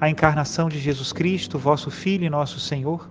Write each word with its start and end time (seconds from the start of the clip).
a 0.00 0.08
encarnação 0.08 0.68
de 0.68 0.78
Jesus 0.78 1.12
Cristo, 1.12 1.58
vosso 1.58 1.90
Filho 1.90 2.24
e 2.24 2.30
nosso 2.30 2.60
Senhor, 2.60 3.08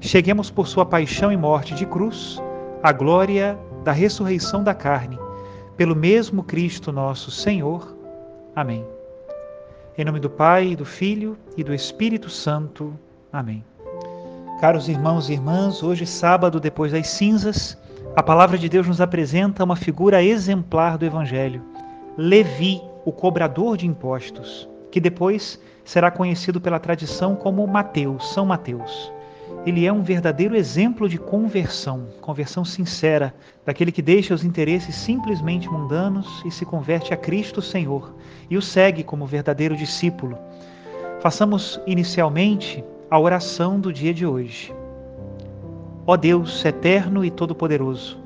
cheguemos 0.00 0.50
por 0.50 0.68
sua 0.68 0.86
paixão 0.86 1.32
e 1.32 1.36
morte 1.36 1.74
de 1.74 1.84
cruz 1.84 2.40
à 2.82 2.92
glória 2.92 3.58
da 3.84 3.92
ressurreição 3.92 4.62
da 4.62 4.74
carne, 4.74 5.18
pelo 5.76 5.96
mesmo 5.96 6.42
Cristo 6.42 6.92
nosso 6.92 7.30
Senhor. 7.30 7.96
Amém. 8.54 8.84
Em 9.98 10.04
nome 10.04 10.20
do 10.20 10.30
Pai, 10.30 10.76
do 10.76 10.84
Filho 10.84 11.36
e 11.56 11.64
do 11.64 11.74
Espírito 11.74 12.30
Santo. 12.30 12.94
Amém. 13.32 13.64
Caros 14.60 14.88
irmãos 14.88 15.28
e 15.28 15.32
irmãs, 15.32 15.82
hoje, 15.82 16.06
sábado, 16.06 16.60
depois 16.60 16.92
das 16.92 17.08
cinzas, 17.08 17.76
a 18.14 18.22
palavra 18.22 18.58
de 18.58 18.68
Deus 18.68 18.86
nos 18.86 19.00
apresenta 19.00 19.64
uma 19.64 19.76
figura 19.76 20.22
exemplar 20.22 20.98
do 20.98 21.04
Evangelho, 21.04 21.62
Levi, 22.16 22.82
o 23.04 23.12
cobrador 23.12 23.76
de 23.76 23.86
impostos, 23.86 24.68
que 24.90 25.00
depois 25.00 25.58
será 25.90 26.08
conhecido 26.08 26.60
pela 26.60 26.78
tradição 26.78 27.34
como 27.34 27.66
Mateus, 27.66 28.32
São 28.32 28.46
Mateus. 28.46 29.12
Ele 29.66 29.84
é 29.84 29.92
um 29.92 30.02
verdadeiro 30.02 30.54
exemplo 30.54 31.08
de 31.08 31.18
conversão, 31.18 32.06
conversão 32.20 32.64
sincera, 32.64 33.34
daquele 33.66 33.90
que 33.90 34.00
deixa 34.00 34.32
os 34.32 34.44
interesses 34.44 34.94
simplesmente 34.94 35.68
mundanos 35.68 36.44
e 36.46 36.50
se 36.52 36.64
converte 36.64 37.12
a 37.12 37.16
Cristo 37.16 37.60
Senhor 37.60 38.14
e 38.48 38.56
o 38.56 38.62
segue 38.62 39.02
como 39.02 39.26
verdadeiro 39.26 39.76
discípulo. 39.76 40.38
Façamos 41.18 41.80
inicialmente 41.88 42.84
a 43.10 43.18
oração 43.18 43.80
do 43.80 43.92
dia 43.92 44.14
de 44.14 44.24
hoje. 44.24 44.72
Ó 46.06 46.16
Deus 46.16 46.64
eterno 46.64 47.24
e 47.24 47.32
todo-poderoso, 47.32 48.16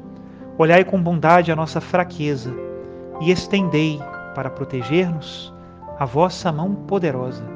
olhai 0.58 0.84
com 0.84 1.02
bondade 1.02 1.50
a 1.50 1.56
nossa 1.56 1.80
fraqueza 1.80 2.54
e 3.22 3.30
estendei, 3.30 3.98
para 4.34 4.50
proteger-nos, 4.50 5.54
a 5.98 6.04
vossa 6.04 6.50
mão 6.50 6.74
poderosa. 6.74 7.53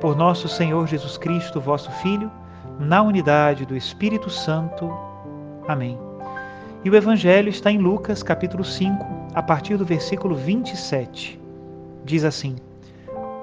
Por 0.00 0.16
nosso 0.16 0.48
Senhor 0.48 0.86
Jesus 0.86 1.18
Cristo, 1.18 1.60
vosso 1.60 1.90
Filho, 1.90 2.30
na 2.78 3.02
unidade 3.02 3.66
do 3.66 3.76
Espírito 3.76 4.30
Santo. 4.30 4.90
Amém. 5.68 5.98
E 6.82 6.88
o 6.88 6.96
Evangelho 6.96 7.50
está 7.50 7.70
em 7.70 7.76
Lucas, 7.76 8.22
capítulo 8.22 8.64
5, 8.64 9.06
a 9.34 9.42
partir 9.42 9.76
do 9.76 9.84
versículo 9.84 10.34
27. 10.34 11.38
Diz 12.02 12.24
assim: 12.24 12.56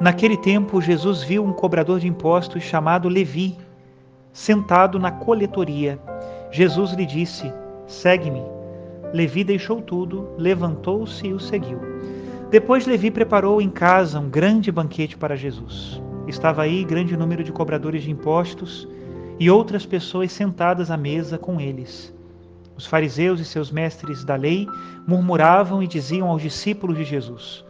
Naquele 0.01 0.35
tempo, 0.35 0.81
Jesus 0.81 1.22
viu 1.22 1.45
um 1.45 1.53
cobrador 1.53 2.00
de 2.00 2.07
impostos 2.07 2.63
chamado 2.63 3.07
Levi, 3.07 3.56
sentado 4.34 4.97
na 4.97 5.12
coletoria. 5.12 6.00
Jesus 6.50 6.94
lhe 6.94 7.06
disse: 7.06 7.53
Segue-me. 7.85 8.41
Levi 9.13 9.44
deixou 9.44 9.79
tudo, 9.79 10.29
levantou-se 10.39 11.28
e 11.28 11.34
o 11.34 11.39
seguiu. 11.39 11.79
Depois 12.50 12.88
Levi 12.88 13.12
preparou 13.12 13.62
em 13.62 13.69
casa 13.69 14.19
um 14.19 14.28
grande 14.28 14.72
banquete 14.72 15.16
para 15.16 15.35
Jesus. 15.35 16.01
Estava 16.28 16.64
aí 16.64 16.84
grande 16.84 17.16
número 17.16 17.44
de 17.44 17.52
cobradores 17.52 18.04
de 18.04 18.12
impostos 18.12 18.88
e 19.40 19.50
outras 19.50 19.86
pessoas 19.86 20.32
sentadas 20.32 20.92
à 20.92 20.98
mesa 20.98 21.38
com 21.38 21.60
eles. 21.60 22.14
Os 22.76 22.86
fariseus 22.86 23.40
e 23.40 23.46
seus 23.46 23.72
mestres 23.72 24.24
da 24.24 24.36
lei 24.36 24.68
murmuravam 25.08 25.82
e 25.82 25.88
diziam 25.88 26.28
aos 26.28 26.42
discípulos 26.42 26.98
de 26.98 27.04
Jesus: 27.04 27.64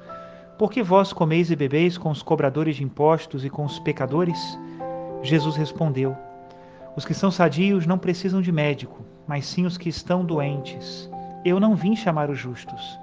Por 0.57 0.71
que 0.71 0.81
vós 0.81 1.13
comeis 1.13 1.51
e 1.51 1.55
bebeis 1.55 1.97
com 1.97 2.09
os 2.09 2.21
cobradores 2.21 2.75
de 2.75 2.83
impostos 2.83 3.45
e 3.45 3.49
com 3.49 3.63
os 3.63 3.79
pecadores? 3.79 4.39
Jesus 5.21 5.55
respondeu: 5.55 6.15
Os 6.95 7.05
que 7.05 7.13
são 7.13 7.29
sadios 7.29 7.85
não 7.85 7.97
precisam 7.97 8.41
de 8.41 8.51
médico, 8.51 9.05
mas 9.27 9.45
sim 9.45 9.65
os 9.65 9.77
que 9.77 9.89
estão 9.89 10.25
doentes. 10.25 11.09
Eu 11.45 11.59
não 11.59 11.75
vim 11.75 11.95
chamar 11.95 12.29
os 12.29 12.39
justos 12.39 12.97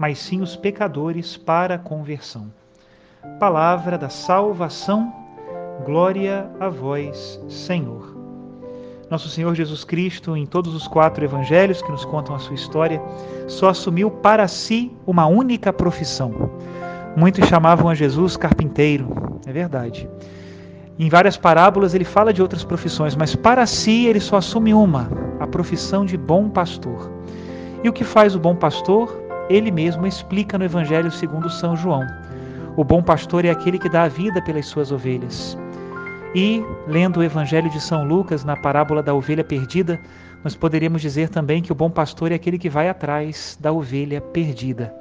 mas 0.00 0.18
sim 0.18 0.40
os 0.40 0.56
pecadores 0.56 1.36
para 1.36 1.74
a 1.74 1.78
conversão. 1.78 2.50
Palavra 3.38 3.98
da 3.98 4.08
salvação, 4.08 5.12
glória 5.84 6.50
a 6.58 6.70
vós, 6.70 7.38
Senhor. 7.48 8.16
Nosso 9.10 9.28
Senhor 9.28 9.54
Jesus 9.54 9.84
Cristo, 9.84 10.34
em 10.34 10.46
todos 10.46 10.74
os 10.74 10.88
quatro 10.88 11.22
evangelhos 11.22 11.82
que 11.82 11.90
nos 11.90 12.04
contam 12.06 12.34
a 12.34 12.38
sua 12.38 12.54
história, 12.54 13.00
só 13.46 13.68
assumiu 13.68 14.10
para 14.10 14.48
si 14.48 14.90
uma 15.06 15.26
única 15.26 15.70
profissão. 15.70 16.50
Muitos 17.14 17.46
chamavam 17.46 17.90
a 17.90 17.94
Jesus 17.94 18.38
carpinteiro, 18.38 19.38
é 19.46 19.52
verdade. 19.52 20.08
Em 20.98 21.10
várias 21.10 21.36
parábolas 21.36 21.92
ele 21.94 22.04
fala 22.04 22.32
de 22.32 22.40
outras 22.40 22.64
profissões, 22.64 23.14
mas 23.14 23.36
para 23.36 23.66
si 23.66 24.06
ele 24.06 24.20
só 24.20 24.36
assume 24.36 24.72
uma, 24.72 25.10
a 25.38 25.46
profissão 25.46 26.06
de 26.06 26.16
bom 26.16 26.48
pastor. 26.48 27.10
E 27.84 27.88
o 27.88 27.92
que 27.92 28.04
faz 28.04 28.34
o 28.34 28.40
bom 28.40 28.56
pastor? 28.56 29.20
ele 29.50 29.72
mesmo 29.72 30.06
explica 30.06 30.56
no 30.56 30.64
Evangelho 30.64 31.10
segundo 31.10 31.50
São 31.50 31.76
João. 31.76 32.06
O 32.80 32.84
bom 32.84 33.02
pastor 33.02 33.44
é 33.44 33.50
aquele 33.50 33.78
que 33.78 33.90
dá 33.90 34.04
a 34.04 34.08
vida 34.08 34.40
pelas 34.40 34.64
suas 34.64 34.90
ovelhas. 34.90 35.54
E, 36.34 36.64
lendo 36.88 37.20
o 37.20 37.22
Evangelho 37.22 37.68
de 37.68 37.78
São 37.78 38.08
Lucas, 38.08 38.42
na 38.42 38.56
parábola 38.56 39.02
da 39.02 39.12
ovelha 39.12 39.44
perdida, 39.44 40.00
nós 40.42 40.56
poderíamos 40.56 41.02
dizer 41.02 41.28
também 41.28 41.60
que 41.60 41.70
o 41.70 41.74
bom 41.74 41.90
pastor 41.90 42.32
é 42.32 42.36
aquele 42.36 42.58
que 42.58 42.70
vai 42.70 42.88
atrás 42.88 43.58
da 43.60 43.70
ovelha 43.70 44.18
perdida. 44.18 44.94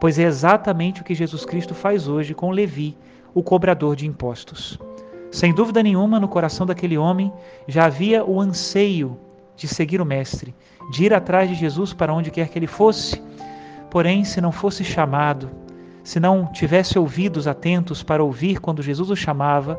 Pois 0.00 0.18
é 0.18 0.22
exatamente 0.22 1.02
o 1.02 1.04
que 1.04 1.14
Jesus 1.14 1.44
Cristo 1.44 1.74
faz 1.74 2.08
hoje 2.08 2.32
com 2.32 2.50
Levi, 2.50 2.96
o 3.34 3.42
cobrador 3.42 3.94
de 3.94 4.06
impostos. 4.06 4.78
Sem 5.30 5.52
dúvida 5.52 5.82
nenhuma, 5.82 6.18
no 6.18 6.28
coração 6.28 6.64
daquele 6.64 6.96
homem 6.96 7.30
já 7.66 7.84
havia 7.84 8.24
o 8.24 8.40
anseio 8.40 9.18
de 9.54 9.68
seguir 9.68 10.00
o 10.00 10.06
Mestre, 10.06 10.54
de 10.90 11.04
ir 11.04 11.12
atrás 11.12 11.46
de 11.46 11.54
Jesus 11.54 11.92
para 11.92 12.14
onde 12.14 12.30
quer 12.30 12.48
que 12.48 12.58
ele 12.58 12.66
fosse, 12.66 13.20
Porém, 13.90 14.22
se 14.24 14.40
não 14.40 14.52
fosse 14.52 14.84
chamado, 14.84 15.50
se 16.08 16.18
não 16.18 16.46
tivesse 16.46 16.98
ouvidos 16.98 17.46
atentos 17.46 18.02
para 18.02 18.24
ouvir 18.24 18.60
quando 18.60 18.80
Jesus 18.80 19.10
o 19.10 19.14
chamava, 19.14 19.78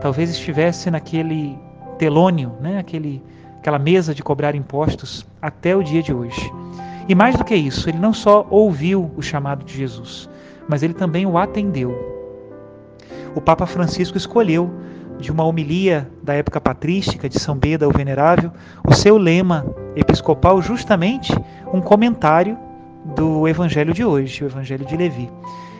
talvez 0.00 0.28
estivesse 0.28 0.90
naquele 0.90 1.56
telônio, 1.96 2.52
né? 2.60 2.80
Aquele, 2.80 3.22
aquela 3.60 3.78
mesa 3.78 4.12
de 4.12 4.20
cobrar 4.20 4.56
impostos 4.56 5.24
até 5.40 5.76
o 5.76 5.82
dia 5.84 6.02
de 6.02 6.12
hoje. 6.12 6.52
E 7.08 7.14
mais 7.14 7.36
do 7.36 7.44
que 7.44 7.54
isso, 7.54 7.88
ele 7.88 7.98
não 7.98 8.12
só 8.12 8.44
ouviu 8.50 9.12
o 9.16 9.22
chamado 9.22 9.64
de 9.64 9.76
Jesus, 9.76 10.28
mas 10.68 10.82
ele 10.82 10.94
também 10.94 11.24
o 11.26 11.38
atendeu. 11.38 11.96
O 13.36 13.40
Papa 13.40 13.64
Francisco 13.64 14.18
escolheu 14.18 14.68
de 15.20 15.30
uma 15.30 15.44
homilia 15.44 16.10
da 16.24 16.34
época 16.34 16.60
patrística 16.60 17.28
de 17.28 17.38
São 17.38 17.56
Beda 17.56 17.86
o 17.86 17.92
Venerável, 17.92 18.50
o 18.84 18.92
seu 18.92 19.16
lema 19.16 19.64
episcopal 19.94 20.60
justamente 20.60 21.32
um 21.72 21.80
comentário 21.80 22.58
do 23.14 23.46
evangelho 23.46 23.94
de 23.94 24.04
hoje, 24.04 24.42
o 24.42 24.48
evangelho 24.48 24.84
de 24.84 24.96
Levi. 24.96 25.30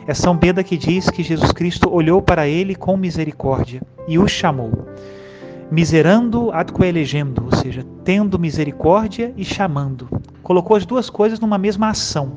É 0.09 0.15
São 0.15 0.35
Beda 0.35 0.65
que 0.65 0.79
diz 0.79 1.11
que 1.11 1.23
Jesus 1.23 1.53
Cristo 1.53 1.91
olhou 1.93 2.23
para 2.23 2.49
ele 2.49 2.75
com 2.75 2.97
misericórdia 2.97 3.83
e 4.09 4.19
o 4.19 4.27
chamou. 4.27 4.89
miserando 5.71 6.51
ad 6.51 6.73
coelegendo, 6.73 7.45
ou 7.45 7.55
seja, 7.55 7.85
tendo 8.05 8.39
misericórdia 8.39 9.35
e 9.37 9.45
chamando. 9.45 10.09
Colocou 10.43 10.79
as 10.79 10.87
duas 10.87 11.11
coisas 11.11 11.39
numa 11.39 11.59
mesma 11.59 11.91
ação. 11.91 12.33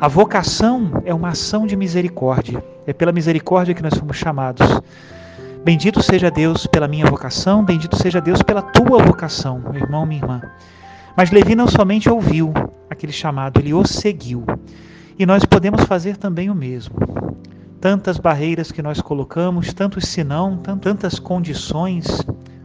A 0.00 0.06
vocação 0.06 1.02
é 1.04 1.12
uma 1.12 1.30
ação 1.30 1.66
de 1.66 1.74
misericórdia. 1.74 2.64
É 2.86 2.92
pela 2.92 3.10
misericórdia 3.10 3.74
que 3.74 3.82
nós 3.82 3.94
fomos 3.94 4.16
chamados. 4.16 4.80
Bendito 5.64 6.00
seja 6.00 6.30
Deus 6.30 6.64
pela 6.64 6.86
minha 6.86 7.06
vocação, 7.06 7.64
bendito 7.64 7.96
seja 7.96 8.20
Deus 8.20 8.40
pela 8.40 8.62
tua 8.62 9.02
vocação, 9.02 9.58
meu 9.58 9.82
irmão, 9.82 10.06
minha 10.06 10.20
irmã. 10.22 10.42
Mas 11.16 11.32
Levi 11.32 11.56
não 11.56 11.66
somente 11.66 12.08
ouviu 12.08 12.52
aquele 12.88 13.12
chamado, 13.12 13.58
ele 13.58 13.74
o 13.74 13.84
seguiu. 13.84 14.44
E 15.16 15.24
nós 15.24 15.44
podemos 15.44 15.84
fazer 15.84 16.16
também 16.16 16.50
o 16.50 16.54
mesmo. 16.54 16.96
Tantas 17.80 18.18
barreiras 18.18 18.72
que 18.72 18.82
nós 18.82 19.00
colocamos, 19.00 19.72
tantos 19.72 20.08
senão, 20.08 20.56
tantas 20.56 21.20
condições. 21.20 22.20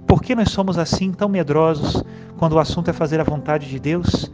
Por 0.07 0.23
que 0.23 0.33
nós 0.33 0.49
somos 0.49 0.79
assim 0.79 1.11
tão 1.11 1.29
medrosos 1.29 2.03
quando 2.37 2.53
o 2.53 2.59
assunto 2.59 2.89
é 2.89 2.93
fazer 2.93 3.19
a 3.19 3.23
vontade 3.23 3.69
de 3.69 3.79
Deus? 3.79 4.31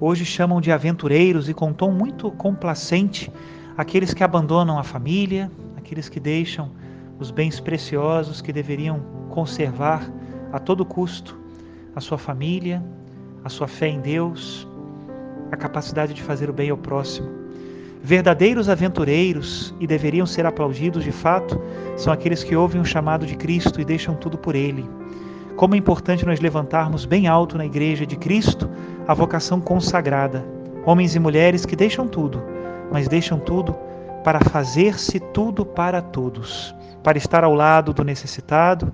Hoje 0.00 0.24
chamam 0.24 0.58
de 0.58 0.72
aventureiros 0.72 1.46
e 1.46 1.52
com 1.52 1.70
tom 1.70 1.92
muito 1.92 2.30
complacente 2.30 3.30
aqueles 3.76 4.14
que 4.14 4.24
abandonam 4.24 4.78
a 4.78 4.82
família, 4.82 5.50
aqueles 5.76 6.08
que 6.08 6.18
deixam 6.18 6.70
os 7.18 7.30
bens 7.30 7.60
preciosos 7.60 8.40
que 8.40 8.54
deveriam 8.54 9.00
conservar 9.28 10.10
a 10.50 10.58
todo 10.58 10.84
custo 10.84 11.38
a 11.94 12.00
sua 12.00 12.16
família, 12.16 12.82
a 13.44 13.50
sua 13.50 13.68
fé 13.68 13.88
em 13.88 14.00
Deus, 14.00 14.66
a 15.50 15.56
capacidade 15.56 16.14
de 16.14 16.22
fazer 16.22 16.50
o 16.50 16.52
bem 16.52 16.70
ao 16.70 16.76
próximo. 16.76 17.28
Verdadeiros 18.02 18.68
aventureiros, 18.68 19.74
e 19.80 19.86
deveriam 19.86 20.26
ser 20.26 20.44
aplaudidos 20.44 21.04
de 21.04 21.10
fato, 21.10 21.58
são 21.96 22.12
aqueles 22.12 22.44
que 22.44 22.54
ouvem 22.54 22.80
o 22.80 22.84
chamado 22.84 23.24
de 23.24 23.34
Cristo 23.34 23.80
e 23.80 23.84
deixam 23.84 24.14
tudo 24.14 24.36
por 24.36 24.54
Ele. 24.54 24.84
Como 25.56 25.74
é 25.74 25.78
importante 25.78 26.26
nós 26.26 26.38
levantarmos 26.40 27.06
bem 27.06 27.26
alto 27.28 27.56
na 27.56 27.64
Igreja 27.64 28.04
de 28.04 28.16
Cristo 28.16 28.68
a 29.08 29.14
vocação 29.14 29.60
consagrada, 29.60 30.44
homens 30.84 31.14
e 31.14 31.18
mulheres 31.18 31.64
que 31.64 31.74
deixam 31.74 32.06
tudo, 32.06 32.42
mas 32.92 33.08
deixam 33.08 33.38
tudo 33.38 33.74
para 34.22 34.40
fazer-se 34.40 35.18
tudo 35.18 35.64
para 35.64 36.02
todos, 36.02 36.74
para 37.02 37.16
estar 37.16 37.42
ao 37.42 37.54
lado 37.54 37.94
do 37.94 38.04
necessitado, 38.04 38.92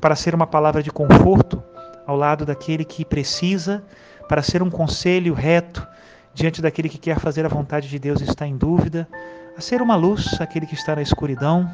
para 0.00 0.14
ser 0.14 0.34
uma 0.34 0.46
palavra 0.46 0.82
de 0.82 0.90
conforto 0.92 1.62
ao 2.06 2.16
lado 2.16 2.44
daquele 2.44 2.84
que 2.84 3.04
precisa, 3.04 3.82
para 4.28 4.42
ser 4.42 4.62
um 4.62 4.70
conselho 4.70 5.34
reto 5.34 5.86
diante 6.34 6.62
daquele 6.62 6.88
que 6.88 6.98
quer 6.98 7.18
fazer 7.18 7.44
a 7.44 7.48
vontade 7.48 7.88
de 7.88 7.98
Deus 7.98 8.20
e 8.20 8.24
está 8.24 8.46
em 8.46 8.56
dúvida, 8.56 9.08
a 9.56 9.60
ser 9.60 9.82
uma 9.82 9.96
luz 9.96 10.40
àquele 10.40 10.66
que 10.66 10.74
está 10.74 10.96
na 10.96 11.02
escuridão, 11.02 11.70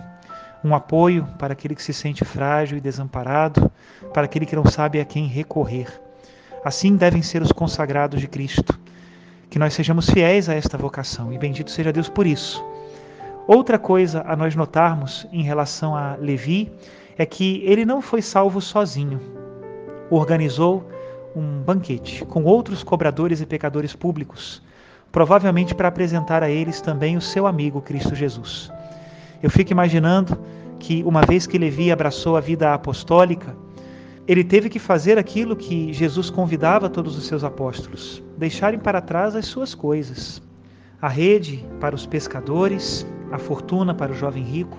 um 0.65 0.75
apoio 0.75 1.27
para 1.39 1.53
aquele 1.53 1.75
que 1.75 1.83
se 1.83 1.93
sente 1.93 2.25
frágil 2.25 2.79
e 2.79 2.81
desamparado, 2.81 3.71
para 4.13 4.25
aquele 4.25 4.47
que 4.47 4.57
não 4.57 4.67
sabe 4.67 5.01
a 5.01 5.05
quem 5.05 5.27
recorrer. 5.27 5.89
Assim 6.65 6.97
devem 6.97 7.23
ser 7.23 7.43
os 7.43 7.53
consagrados 7.53 8.21
de 8.21 8.27
Cristo. 8.27 8.79
Que 9.49 9.59
nós 9.59 9.73
sejamos 9.73 10.11
fiéis 10.11 10.49
a 10.49 10.55
esta 10.55 10.77
vocação 10.77 11.33
e 11.33 11.39
bendito 11.39 11.71
seja 11.71 11.93
Deus 11.93 12.09
por 12.09 12.27
isso. 12.27 12.63
Outra 13.47 13.79
coisa 13.79 14.23
a 14.27 14.37
nós 14.37 14.55
notarmos 14.55 15.27
em 15.33 15.43
relação 15.43 15.97
a 15.97 16.17
Levi 16.17 16.71
é 17.17 17.25
que 17.25 17.63
ele 17.65 17.87
não 17.87 18.03
foi 18.03 18.21
salvo 18.21 18.61
sozinho. 18.61 19.21
Organizou 20.11 20.87
um 21.35 21.63
banquete 21.63 22.25
com 22.25 22.45
outros 22.45 22.83
cobradores 22.83 23.41
e 23.41 23.47
pecadores 23.47 23.95
públicos, 23.95 24.63
provavelmente 25.11 25.75
para 25.75 25.89
apresentar 25.89 26.43
a 26.43 26.51
eles 26.51 26.81
também 26.81 27.17
o 27.17 27.21
seu 27.21 27.47
amigo 27.47 27.81
Cristo 27.81 28.15
Jesus. 28.15 28.71
Eu 29.43 29.51
fico 29.51 29.73
imaginando 29.73 30.39
que, 30.79 31.03
uma 31.05 31.23
vez 31.23 31.47
que 31.47 31.59
Levi 31.59 31.93
abraçou 31.93 32.37
a 32.37 32.41
vida 32.41 32.75
apostólica, 32.75 33.55
ele 34.27 34.45
teve 34.45 34.69
que 34.69 34.79
fazer 34.79 35.17
aquilo 35.17 35.57
que 35.57 35.93
Jesus 35.93 36.29
convidava 36.29 36.91
todos 36.91 37.17
os 37.17 37.27
seus 37.27 37.43
apóstolos: 37.43 38.23
deixarem 38.37 38.79
para 38.79 39.01
trás 39.01 39.35
as 39.35 39.47
suas 39.47 39.75
coisas. 39.75 40.43
A 41.01 41.09
rede 41.09 41.65
para 41.81 41.95
os 41.95 42.05
pescadores, 42.05 43.07
a 43.31 43.39
fortuna 43.39 43.95
para 43.95 44.13
o 44.13 44.15
jovem 44.15 44.43
rico. 44.43 44.77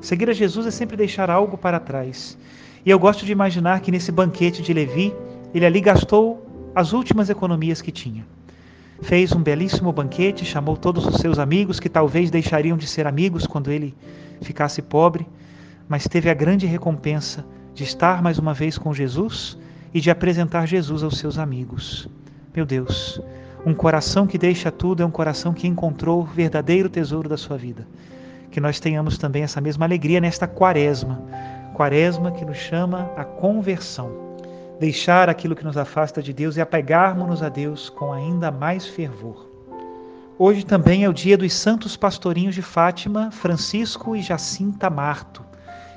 Seguir 0.00 0.28
a 0.28 0.32
Jesus 0.34 0.66
é 0.66 0.70
sempre 0.70 0.96
deixar 0.96 1.30
algo 1.30 1.56
para 1.56 1.80
trás. 1.80 2.36
E 2.84 2.90
eu 2.90 2.98
gosto 2.98 3.24
de 3.24 3.32
imaginar 3.32 3.80
que 3.80 3.90
nesse 3.90 4.12
banquete 4.12 4.60
de 4.60 4.72
Levi, 4.72 5.14
ele 5.54 5.66
ali 5.66 5.80
gastou 5.80 6.46
as 6.74 6.92
últimas 6.92 7.28
economias 7.28 7.82
que 7.82 7.92
tinha. 7.92 8.24
Fez 9.02 9.32
um 9.32 9.42
belíssimo 9.42 9.92
banquete, 9.92 10.44
chamou 10.44 10.76
todos 10.76 11.04
os 11.06 11.16
seus 11.16 11.38
amigos, 11.38 11.80
que 11.80 11.88
talvez 11.88 12.30
deixariam 12.30 12.76
de 12.76 12.86
ser 12.86 13.06
amigos 13.06 13.46
quando 13.46 13.70
ele 13.70 13.94
ficasse 14.40 14.80
pobre, 14.80 15.26
mas 15.88 16.06
teve 16.06 16.30
a 16.30 16.34
grande 16.34 16.66
recompensa 16.66 17.44
de 17.74 17.84
estar 17.84 18.22
mais 18.22 18.38
uma 18.38 18.54
vez 18.54 18.78
com 18.78 18.94
Jesus 18.94 19.58
e 19.92 20.00
de 20.00 20.10
apresentar 20.10 20.66
Jesus 20.66 21.02
aos 21.02 21.18
seus 21.18 21.38
amigos. 21.38 22.08
Meu 22.54 22.64
Deus, 22.64 23.20
um 23.64 23.74
coração 23.74 24.26
que 24.26 24.38
deixa 24.38 24.70
tudo 24.70 25.02
é 25.02 25.06
um 25.06 25.10
coração 25.10 25.52
que 25.52 25.66
encontrou 25.66 26.20
o 26.20 26.24
verdadeiro 26.24 26.88
tesouro 26.88 27.28
da 27.28 27.36
sua 27.36 27.56
vida. 27.56 27.86
Que 28.50 28.60
nós 28.60 28.78
tenhamos 28.78 29.18
também 29.18 29.42
essa 29.42 29.60
mesma 29.60 29.84
alegria 29.84 30.20
nesta 30.20 30.46
quaresma, 30.46 31.22
quaresma 31.74 32.30
que 32.30 32.44
nos 32.44 32.58
chama 32.58 33.10
a 33.16 33.24
conversão. 33.24 34.31
Deixar 34.82 35.28
aquilo 35.28 35.54
que 35.54 35.62
nos 35.62 35.76
afasta 35.76 36.20
de 36.20 36.32
Deus 36.32 36.56
e 36.56 36.60
apegarmos-nos 36.60 37.40
a 37.40 37.48
Deus 37.48 37.88
com 37.88 38.12
ainda 38.12 38.50
mais 38.50 38.84
fervor. 38.84 39.48
Hoje 40.36 40.66
também 40.66 41.04
é 41.04 41.08
o 41.08 41.12
dia 41.12 41.38
dos 41.38 41.52
santos 41.52 41.96
pastorinhos 41.96 42.52
de 42.52 42.62
Fátima, 42.62 43.30
Francisco 43.30 44.16
e 44.16 44.20
Jacinta 44.20 44.90
Marto. 44.90 45.44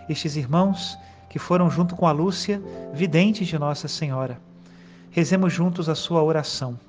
Estes 0.08 0.36
irmãos 0.36 0.96
que 1.28 1.40
foram 1.40 1.68
junto 1.68 1.96
com 1.96 2.06
a 2.06 2.12
Lúcia, 2.12 2.62
videntes 2.94 3.48
de 3.48 3.58
Nossa 3.58 3.88
Senhora. 3.88 4.40
Rezemos 5.10 5.52
juntos 5.52 5.90
a 5.90 5.96
sua 5.96 6.22
oração. 6.22 6.80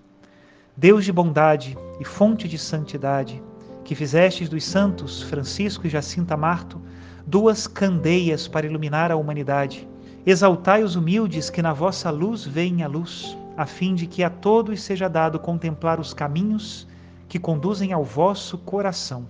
Deus 0.76 1.02
de 1.02 1.12
bondade 1.14 1.78
e 1.98 2.04
fonte 2.04 2.46
de 2.46 2.58
santidade, 2.58 3.42
que 3.86 3.94
fizestes 3.94 4.50
dos 4.50 4.64
santos 4.64 5.22
Francisco 5.22 5.86
e 5.86 5.90
Jacinta 5.90 6.36
Marto 6.36 6.78
duas 7.26 7.66
candeias 7.66 8.46
para 8.46 8.66
iluminar 8.66 9.10
a 9.10 9.16
humanidade, 9.16 9.88
exaltai 10.26 10.82
os 10.82 10.96
humildes 10.96 11.48
que 11.48 11.62
na 11.62 11.72
vossa 11.72 12.10
luz 12.10 12.44
veem 12.44 12.82
a 12.82 12.88
luz, 12.88 13.38
a 13.56 13.64
fim 13.64 13.94
de 13.94 14.08
que 14.08 14.24
a 14.24 14.28
todos 14.28 14.82
seja 14.82 15.08
dado 15.08 15.38
contemplar 15.38 16.00
os 16.00 16.12
caminhos 16.12 16.86
que 17.28 17.38
conduzem 17.38 17.92
ao 17.92 18.04
vosso 18.04 18.58
coração. 18.58 19.28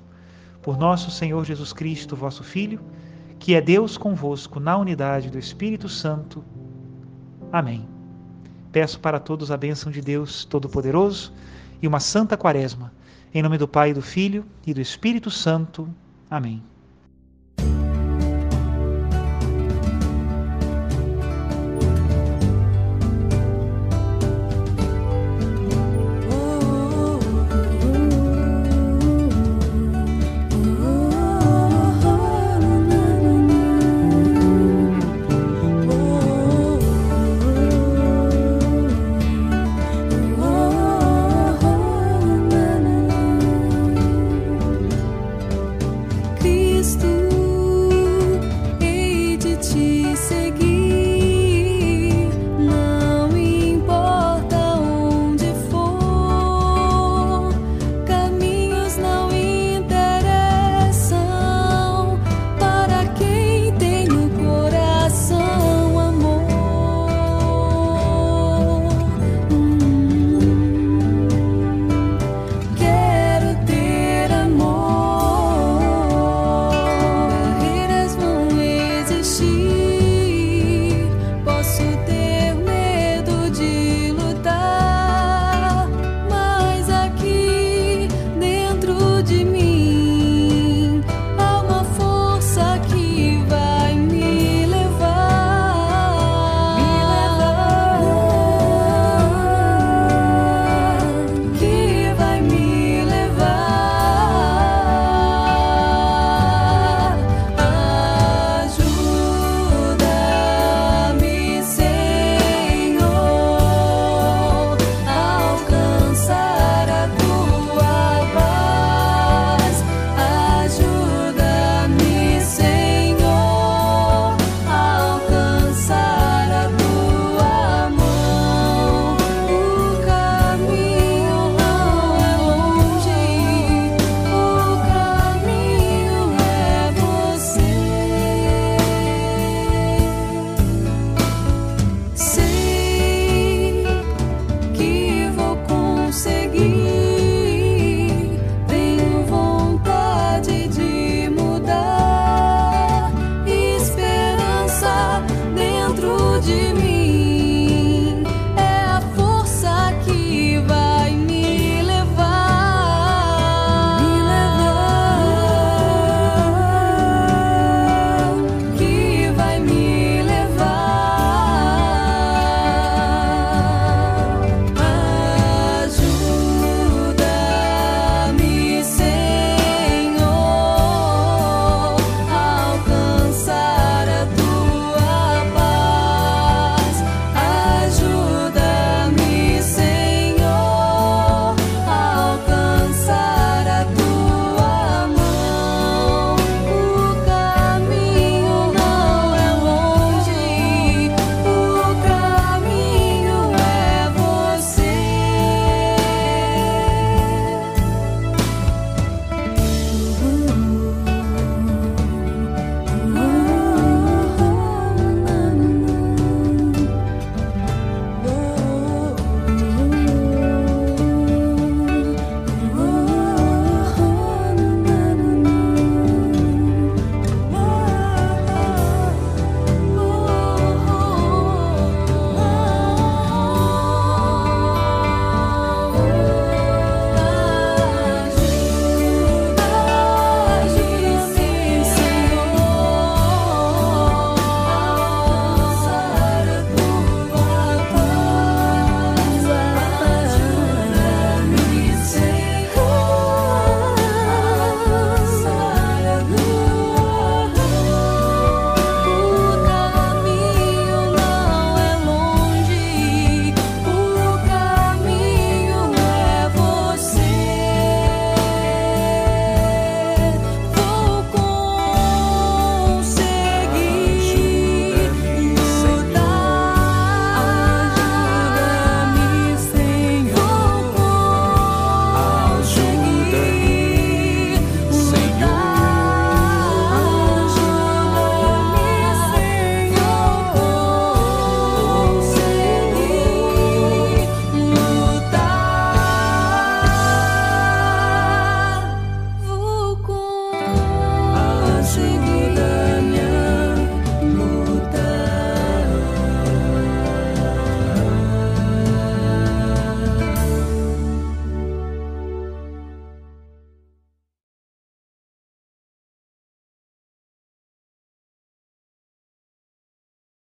Por 0.62 0.78
nosso 0.78 1.10
Senhor 1.10 1.44
Jesus 1.44 1.72
Cristo, 1.72 2.16
vosso 2.16 2.42
Filho, 2.42 2.80
que 3.38 3.54
é 3.54 3.60
Deus 3.60 3.98
convosco 3.98 4.58
na 4.58 4.76
unidade 4.76 5.30
do 5.30 5.38
Espírito 5.38 5.88
Santo. 5.88 6.42
Amém. 7.52 7.86
Peço 8.72 8.98
para 8.98 9.20
todos 9.20 9.50
a 9.50 9.56
bênção 9.56 9.92
de 9.92 10.00
Deus 10.00 10.44
Todo-Poderoso 10.46 11.32
e 11.80 11.86
uma 11.86 12.00
santa 12.00 12.36
quaresma. 12.36 12.92
Em 13.34 13.42
nome 13.42 13.58
do 13.58 13.68
Pai, 13.68 13.92
do 13.92 14.02
Filho 14.02 14.46
e 14.66 14.72
do 14.72 14.80
Espírito 14.80 15.30
Santo. 15.30 15.88
Amém. 16.30 16.62